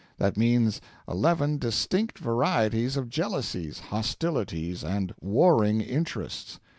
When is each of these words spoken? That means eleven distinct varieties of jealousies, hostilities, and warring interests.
That 0.17 0.35
means 0.35 0.81
eleven 1.07 1.59
distinct 1.59 2.17
varieties 2.17 2.97
of 2.97 3.07
jealousies, 3.07 3.77
hostilities, 3.77 4.83
and 4.83 5.13
warring 5.19 5.79
interests. 5.79 6.59